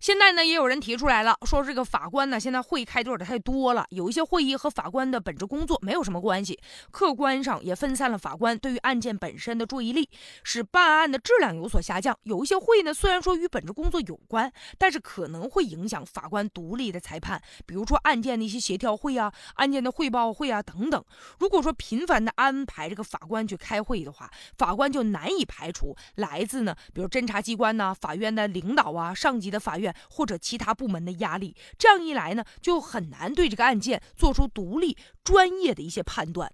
[0.00, 6.56] 现在呢，也有人提出来了，说这个法官呢，现在会开的有点太多了，有一些会议和法官的本职工作没有什么关系，
[6.92, 10.08] 客观上也分散了法官对于案件本身的注意力，
[10.44, 12.16] 使办案的质量有所下降。
[12.22, 21.04] 有一些会呢，虽然说与本职工作有关，但是可能会影响法官独立的裁判，比如说案件的一些协调会啊、案件的汇报会啊等等。
[21.40, 29.87] 如果说频繁的安排这个法官去开会的话，法官就难以排除来自呢，比如侦查机关呐、法院的领导啊、上级的法院。
[30.10, 36.50] 或者其他部门的压力，这样一来呢，就很难对这个案件做出独立专业的一些判断。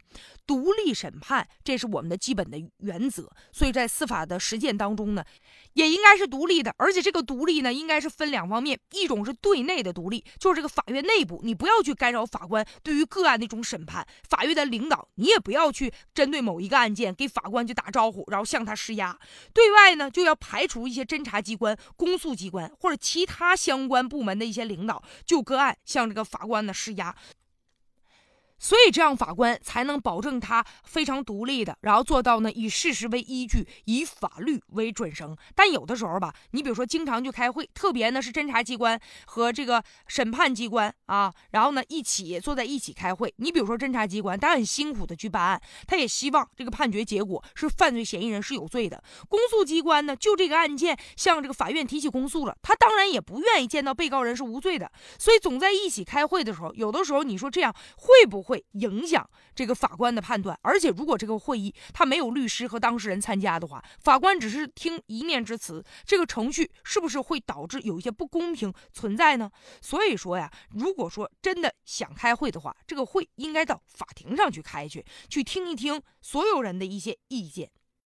[0.47, 3.31] 独立审判，这是我们的基本的原则。
[3.51, 5.25] 所以在司法的实践当中呢，
[5.73, 6.75] 也应该是独立的。
[6.77, 19.19] 而且这个独立呢，应该是分两方面：一种是对内的独立，就是这个法院内部，你不要去干扰法官对于个案的一种审判；法院的领导，你也不要去针对某一个案件给法官去打招呼，然后向他施压。
[19.55, 27.17] 对外呢，就要排除一些侦查机关、公诉机关或者其其他相关部门的一些领导就个案向这个法官呢施压。
[28.65, 35.37] 所以这样法官才能保证他非常独立的，然后做到呢以事实为依据，以法律为准绳。
[35.55, 43.31] 但有的时候吧，你比如说经常去开会，特别呢是侦查机关和这个审判机关啊，然后呢一起坐在一起开会。
[43.37, 49.05] 你比如说侦查机关，他很辛苦的去办案，他也希望这个判决结果是犯罪嫌疑人是有罪的。
[49.29, 58.54] 公诉机关呢，就这个案件向这个法院提起公诉了，他当然也不愿意见到被告人是无罪的，所以总在一起开会的时候，有的时候你说这样会不会？
[58.55, 69.51] 会影响这个法官的判断，而且如果这个会议他没有律师和当事人参加的话，法官只是听一面之词，这个程序是不是会导致有一些不公平存在呢？
[69.81, 77.73] 所以说呀，如果说真的想开会的话，这个会应该到法庭上去开去，去听一听所有人的一些意见。